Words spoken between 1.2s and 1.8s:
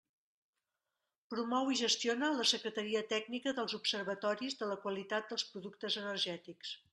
Promou i